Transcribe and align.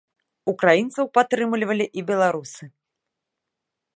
Украінцаў 0.53 1.05
падтрымлівалі 1.17 1.85
і 2.01 2.05
беларусы. 2.09 2.63